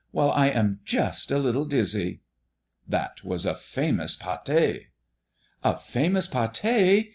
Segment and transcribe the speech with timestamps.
[0.11, 2.21] Well, I am just a little dizzy!"
[2.87, 4.85] "That was a famous pâté!"
[5.63, 7.09] "A famous pâté!